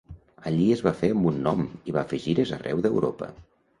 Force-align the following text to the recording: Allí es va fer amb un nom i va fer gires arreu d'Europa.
Allí 0.51 0.63
es 0.75 0.81
va 0.87 0.93
fer 1.01 1.11
amb 1.15 1.29
un 1.33 1.37
nom 1.49 1.61
i 1.91 1.95
va 1.99 2.07
fer 2.13 2.21
gires 2.27 2.55
arreu 2.59 2.83
d'Europa. 2.87 3.29